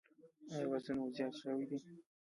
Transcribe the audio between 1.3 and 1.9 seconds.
شوی دی؟